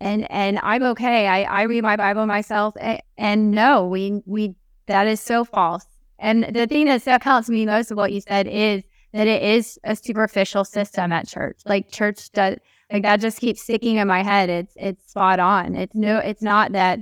[0.00, 1.26] and and i'm okay.
[1.26, 4.54] I i read my bible myself and, and no we we
[4.86, 5.84] that is so false.
[6.18, 8.84] And the thing that stuck out to me most of what you said is
[9.16, 11.58] that it is a superficial system at church.
[11.64, 12.56] Like church does
[12.92, 14.50] like that just keeps sticking in my head.
[14.50, 15.74] It's it's spot on.
[15.74, 17.00] It's no it's not that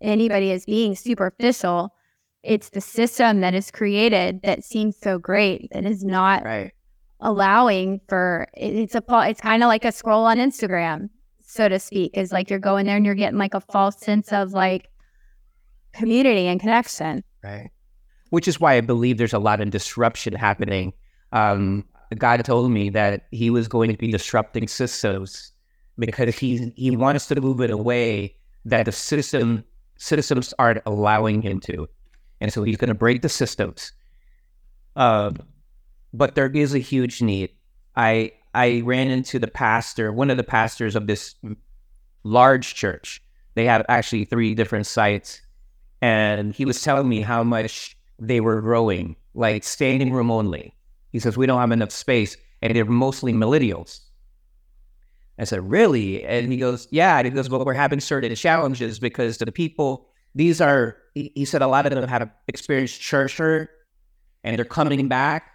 [0.00, 1.94] anybody is being superficial.
[2.42, 6.72] It's the system that is created that seems so great that is not right.
[7.20, 11.10] allowing for it, it's a it's kind of like a scroll on Instagram,
[11.46, 12.10] so to speak.
[12.18, 14.88] Is like you're going there and you're getting like a false sense of like
[15.94, 17.22] community and connection.
[17.44, 17.70] Right.
[18.30, 20.94] Which is why I believe there's a lot of disruption happening
[21.32, 21.84] um,
[22.18, 25.52] God told me that He was going to be disrupting systems
[25.98, 29.64] because He He wants to move it away that the system
[29.96, 31.88] systems aren't allowing Him to,
[32.40, 33.92] and so He's going to break the systems.
[34.94, 35.32] Uh,
[36.12, 37.50] but there is a huge need.
[37.96, 41.34] I I ran into the pastor, one of the pastors of this
[42.24, 43.22] large church.
[43.54, 45.40] They have actually three different sites,
[46.00, 50.74] and he was telling me how much they were growing, like standing room only
[51.12, 52.36] he says, We don't have enough space.
[52.60, 54.00] And they're mostly millennials.
[55.38, 56.24] I said, Really?
[56.24, 57.18] And he goes, Yeah.
[57.18, 61.62] And he goes, Well, we're having certain challenges because the people, these are, he said,
[61.62, 65.52] a lot of them have experienced church and they're coming back.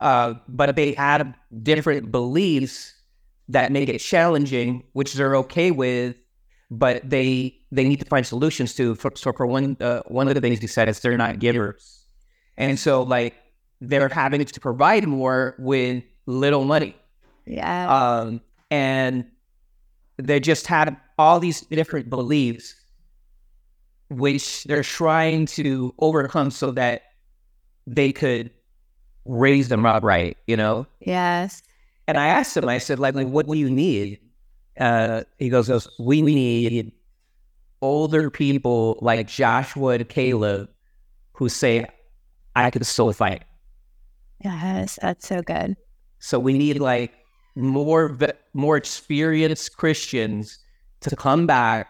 [0.00, 2.94] Uh, but they have different beliefs
[3.48, 6.16] that make it challenging, which they're okay with,
[6.70, 8.94] but they they need to find solutions to.
[8.94, 12.06] For, so for one uh, one of the things he said is they're not givers,
[12.56, 13.34] and so like
[13.80, 16.94] they're having to provide more with little money.
[17.46, 17.88] Yeah.
[17.88, 18.40] Um,
[18.70, 19.24] and
[20.18, 22.74] they just had all these different beliefs,
[24.10, 27.02] which they're trying to overcome so that
[27.86, 28.50] they could
[29.24, 30.86] raise them up right, you know?
[31.00, 31.62] Yes.
[32.06, 34.18] And I asked him, I said, like, like what do you need?
[34.78, 36.92] Uh, he goes, goes, we need
[37.82, 40.68] older people like Joshua and Caleb
[41.32, 41.86] who say,
[42.54, 43.42] I could still fight.
[44.42, 45.76] Yes, that's so good.
[46.18, 47.12] So we need like
[47.56, 48.16] more
[48.54, 50.58] more experienced Christians
[51.00, 51.88] to come back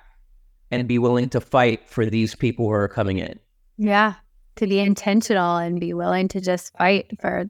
[0.71, 3.39] and be willing to fight for these people who are coming in.
[3.77, 4.15] Yeah,
[4.57, 7.47] to be intentional and be willing to just fight for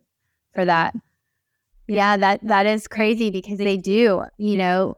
[0.55, 0.95] for that.
[1.87, 4.97] Yeah, that that is crazy because they do, you know,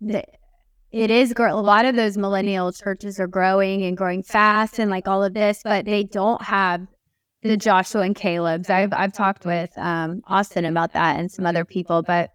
[0.00, 5.06] it is a lot of those millennial churches are growing and growing fast and like
[5.06, 6.86] all of this, but they don't have
[7.42, 8.68] the Joshua and Caleb's.
[8.70, 12.30] I've I've talked with um, Austin about that and some other people, but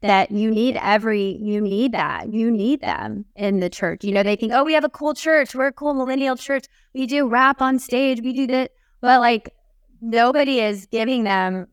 [0.00, 4.04] that you need every you need that you need them in the church.
[4.04, 6.66] You know, they think, oh, we have a cool church, we're a cool millennial church.
[6.94, 9.54] We do rap on stage, we do that, but like
[10.00, 11.68] nobody is giving them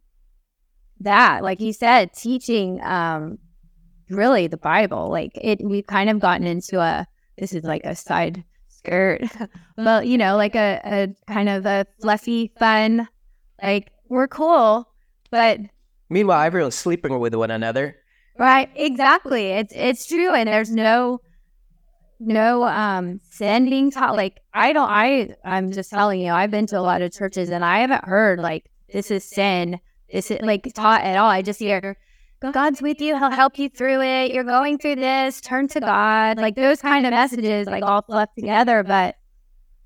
[1.02, 1.44] that.
[1.44, 3.38] Like you said, teaching um,
[4.10, 5.10] really the Bible.
[5.10, 8.44] Like it, we've kind of gotten into a this is like a side
[8.84, 9.24] skirt.
[9.76, 13.08] but you know, like a, a kind of a fluffy, fun,
[13.62, 14.88] like we're cool,
[15.30, 15.60] but
[16.12, 17.96] Meanwhile, everyone's sleeping with one another.
[18.38, 18.70] Right.
[18.76, 19.48] Exactly.
[19.48, 20.34] It's it's true.
[20.34, 21.22] And there's no
[22.20, 24.18] no um sin being taught.
[24.18, 27.50] Like I don't I I'm just telling you, I've been to a lot of churches
[27.50, 29.80] and I haven't heard like this is sin.
[30.12, 31.30] This is like taught at all.
[31.30, 31.96] I just hear
[32.42, 34.34] God's with you, he'll help you through it.
[34.34, 36.38] You're going through this, turn to God.
[36.38, 38.84] Like those kind of messages like all left together.
[38.84, 39.16] But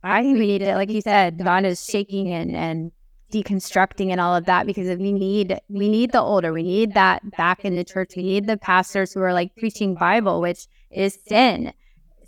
[0.02, 2.92] I think we need it, like you said, God is shaking and and
[3.34, 6.54] deconstructing and all of that because we need we need the older.
[6.54, 8.14] We need that back in the church.
[8.16, 11.74] We need the pastors who are like preaching bible which is sin.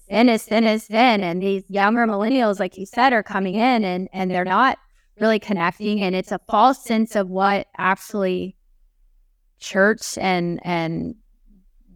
[0.09, 1.23] Sin is sin is sin.
[1.23, 4.77] And these younger millennials like you said are coming in and and they're not
[5.21, 6.01] really connecting.
[6.01, 8.56] And it's a false sense of what actually
[9.59, 11.15] church and and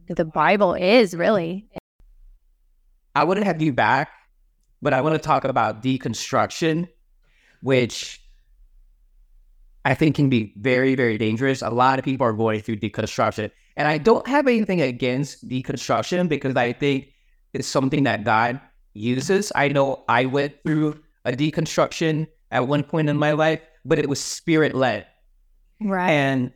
[0.07, 1.69] the bible is really
[3.15, 4.09] I wouldn't have you back,
[4.81, 6.87] but I want to talk about deconstruction,
[7.61, 8.21] which
[9.83, 11.61] I think can be very, very dangerous.
[11.61, 13.51] A lot of people are going through deconstruction.
[13.75, 17.09] And I don't have anything against deconstruction because I think
[17.53, 18.61] it's something that God
[18.93, 19.51] uses.
[19.55, 24.07] I know I went through a deconstruction at one point in my life, but it
[24.07, 25.07] was spirit led.
[25.81, 26.53] right And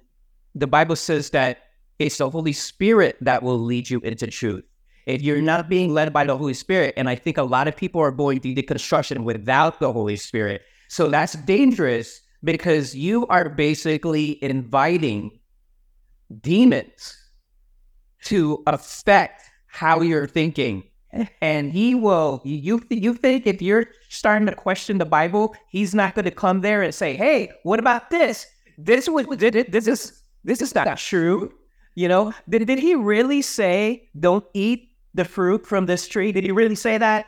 [0.55, 1.59] the Bible says that
[1.99, 4.63] it's the Holy Spirit that will lead you into truth.
[5.05, 7.75] If you're not being led by the Holy Spirit, and I think a lot of
[7.75, 10.63] people are going through deconstruction without the Holy Spirit.
[10.87, 15.39] So that's dangerous because you are basically inviting
[16.41, 17.17] demons
[18.23, 20.83] to affect how you're thinking.
[21.41, 26.15] And he will, you, you think if you're starting to question the Bible, he's not
[26.15, 28.47] going to come there and say, hey, what about this?
[28.77, 31.53] This was, this is, this is not true.
[31.95, 36.31] You know, did, did he really say, don't eat the fruit from this tree?
[36.31, 37.25] Did he really say that?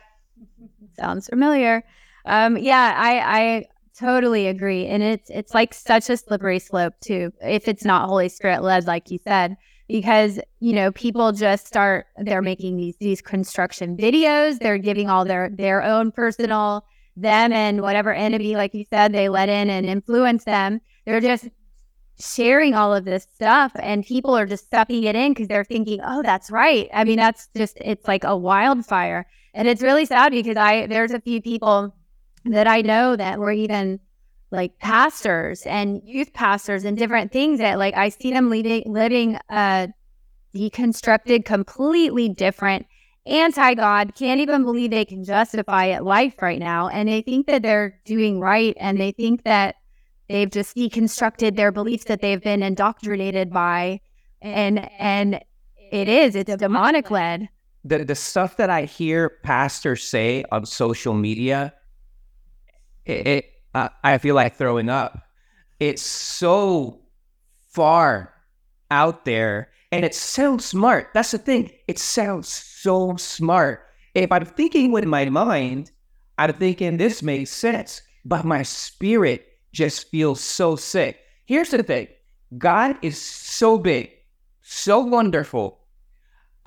[0.98, 1.84] sounds familiar
[2.26, 3.66] um yeah i i
[3.98, 8.28] totally agree and it's it's like such a slippery slope too if it's not holy
[8.28, 9.56] spirit led like you said
[9.88, 15.24] because you know people just start they're making these these construction videos they're giving all
[15.24, 16.84] their their own personal
[17.16, 21.48] them and whatever enemy like you said they let in and influence them they're just
[22.18, 26.00] sharing all of this stuff and people are just sucking it in because they're thinking
[26.02, 26.88] oh that's right.
[26.92, 29.26] I mean that's just it's like a wildfire.
[29.54, 31.94] And it's really sad because i there's a few people
[32.44, 34.00] that i know that were even
[34.50, 39.38] like pastors and youth pastors and different things that like i see them leading, living
[39.50, 39.88] a
[40.54, 42.86] deconstructed completely different
[43.28, 46.88] anti-god can't even believe they can justify it life right now.
[46.88, 49.76] And they think that they're doing right and they think that
[50.28, 54.00] they've just deconstructed their beliefs that they've been indoctrinated by
[54.42, 55.40] and and
[55.90, 57.48] it is it's demonic led
[57.84, 61.74] the the stuff that I hear pastors say on social media,
[63.04, 65.22] it, it uh, I feel like throwing up.
[65.80, 67.00] It's so
[67.68, 68.34] far
[68.90, 71.08] out there, and it sounds smart.
[71.14, 71.70] That's the thing.
[71.86, 73.84] It sounds so smart.
[74.14, 75.92] If I'm thinking with my mind,
[76.36, 79.46] I'm thinking this makes sense, but my spirit
[79.78, 81.20] just feels so sick.
[81.46, 82.08] Here's the thing:
[82.58, 84.10] God is so big,
[84.60, 85.78] so wonderful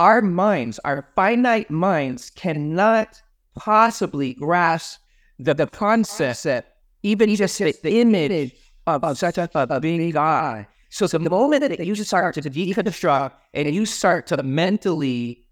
[0.01, 3.21] our minds, our finite minds, cannot
[3.55, 4.99] possibly grasp
[5.37, 6.67] the, the concept,
[7.03, 8.55] even just the image
[8.87, 10.65] of, of such a, a big God.
[10.89, 15.45] So the moment that you start to deconstruct and you start to mentally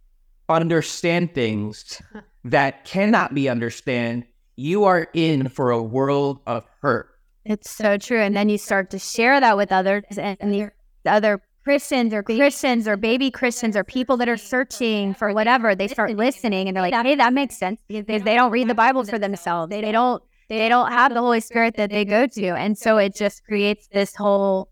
[0.50, 2.02] understand things
[2.44, 7.10] that cannot be understood, you are in for a world of hurt.
[7.46, 8.20] It's so true.
[8.20, 10.72] And then you start to share that with others and the
[11.06, 15.88] other Christians or Christians or baby Christians or people that are searching for whatever, they
[15.88, 19.04] start listening and they're like, hey, that makes sense because they don't read the Bible
[19.04, 19.70] for themselves.
[19.70, 22.48] They don't they don't have the Holy Spirit that they go to.
[22.48, 24.70] And so it just creates this whole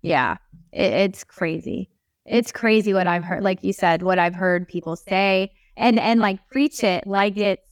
[0.00, 0.36] yeah,
[0.72, 1.90] it, it's crazy.
[2.24, 6.20] It's crazy what I've heard, like you said, what I've heard people say and and
[6.20, 7.62] like preach it like it's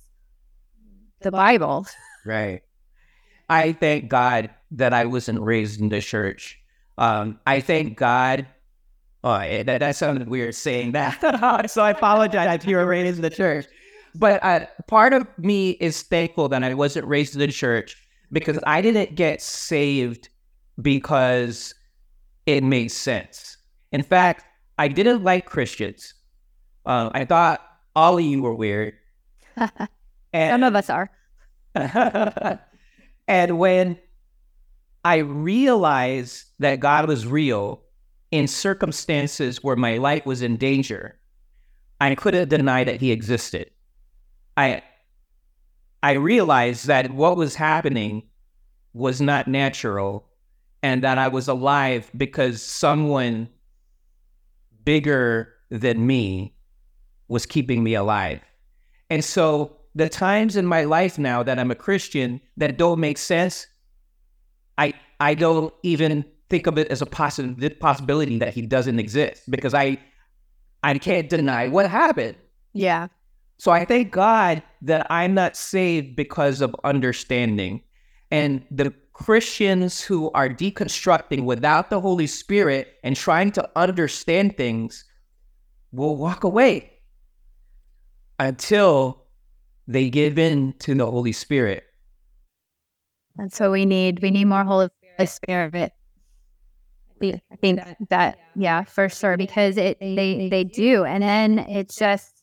[1.20, 1.86] the Bible.
[2.24, 2.62] Right.
[3.49, 6.59] I thank God that I wasn't raised in the church.
[6.99, 8.47] Um, I thank God.
[9.22, 11.70] Oh, that, that sounded weird saying that.
[11.70, 13.66] so I apologize if you were raised in the church.
[14.14, 17.97] But uh, part of me is thankful that I wasn't raised in the church
[18.32, 20.28] because I didn't get saved
[20.80, 21.74] because
[22.47, 23.59] it made sense.
[23.92, 24.44] In fact,
[24.78, 26.14] I didn't like Christians.
[26.84, 27.61] Uh, I thought
[27.94, 28.94] all of you were weird.
[29.57, 29.70] And,
[30.53, 31.11] Some of us are.
[33.28, 33.98] and when
[35.04, 37.82] I realized that God was real
[38.30, 41.16] in circumstances where my life was in danger,
[42.00, 43.70] I couldn't deny that He existed.
[44.56, 44.82] I
[46.02, 48.22] I realized that what was happening
[48.92, 50.28] was not natural,
[50.82, 53.48] and that I was alive because someone
[54.84, 56.54] bigger than me
[57.28, 58.40] was keeping me alive.
[59.10, 63.16] And so the times in my life now that I'm a Christian that don't make
[63.16, 63.66] sense,
[64.76, 69.51] I I don't even think of it as a possi- possibility that he doesn't exist
[69.51, 69.99] because I
[70.82, 72.36] I can't deny what happened.
[72.74, 73.09] Yeah.
[73.57, 77.82] So I thank God that I'm not saved because of understanding.
[78.30, 85.07] And the Christians who are deconstructing without the Holy Spirit and trying to understand things
[85.90, 86.92] will walk away
[88.38, 89.25] until
[89.87, 91.84] they give in to the Holy Spirit.
[93.37, 94.20] That's what we need.
[94.22, 94.89] We need more Holy
[95.24, 95.93] Spirit.
[97.22, 101.97] I think that, that yeah, for sure, because it they they do, and then it's
[101.97, 102.43] just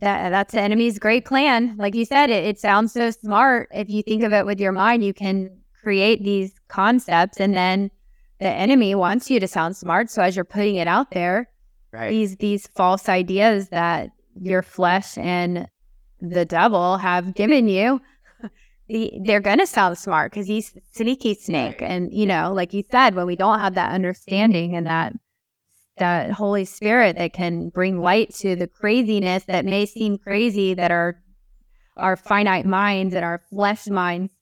[0.00, 1.76] that that's the enemy's great plan.
[1.76, 3.68] Like you said, it, it sounds so smart.
[3.72, 5.50] If you think of it with your mind, you can
[5.82, 7.90] create these concepts, and then
[8.40, 10.10] the enemy wants you to sound smart.
[10.10, 11.48] So as you're putting it out there,
[11.92, 12.10] right.
[12.10, 14.10] these these false ideas that
[14.40, 15.68] your flesh and
[16.20, 18.00] the devil have given you,
[18.88, 21.80] they're going to sound smart because he's sneaky snake.
[21.80, 25.12] And, you know, like you said, when we don't have that understanding and that,
[25.98, 30.90] that Holy Spirit that can bring light to the craziness that may seem crazy that
[30.90, 31.22] our,
[31.96, 34.32] our finite minds and our flesh minds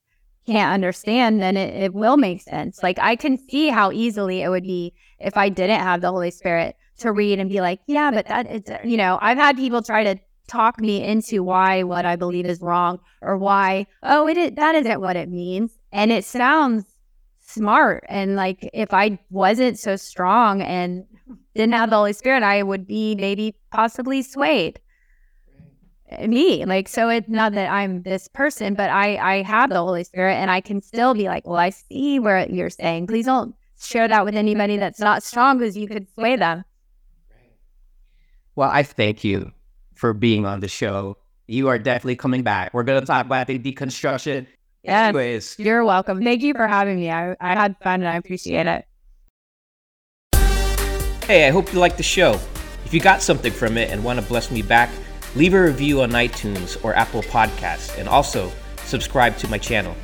[0.47, 2.83] can't understand, then it, it will make sense.
[2.83, 6.31] Like I can see how easily it would be if I didn't have the Holy
[6.31, 9.83] Spirit to read and be like, yeah, but that is, you know, I've had people
[9.83, 10.19] try to
[10.49, 14.75] talk me into why what I believe is wrong or why, oh, it is, that
[14.75, 15.79] isn't what it means.
[15.93, 16.85] And it sounds
[17.41, 18.05] smart.
[18.09, 21.05] And like if I wasn't so strong and
[21.55, 24.81] didn't have the Holy Spirit, I would be maybe possibly swayed.
[26.27, 30.05] Me, like, so it's not that I'm this person, but I I have the Holy
[30.05, 33.09] Spirit and I can still be like, well, I see where you're saying.
[33.09, 36.65] Please don't share that with anybody that's not strong because you could sway them.
[38.57, 39.53] Well, I thank you
[39.99, 41.17] for being on the show.
[41.49, 42.73] You are definitely coming back.
[42.73, 44.47] We're going to talk about the deconstruction.
[44.85, 45.09] Yeah.
[45.09, 46.23] Anyways, you're welcome.
[46.23, 47.11] Thank you for having me.
[47.11, 48.85] I, I had fun and I appreciate it.
[51.27, 52.39] Hey, I hope you liked the show.
[52.85, 54.89] If you got something from it and want to bless me back,
[55.35, 58.53] leave a review on iTunes or Apple Podcasts, and also
[58.85, 59.95] subscribe to my channel.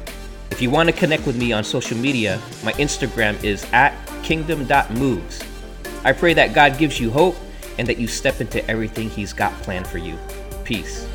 [0.50, 5.42] If you want to connect with me on social media, my Instagram is at kingdom.moves.
[6.04, 7.36] I pray that God gives you hope
[7.78, 10.18] and that you step into everything He's got planned for you.
[10.64, 11.06] Peace.